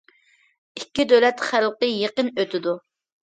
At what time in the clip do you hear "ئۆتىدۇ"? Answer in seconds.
2.45-2.75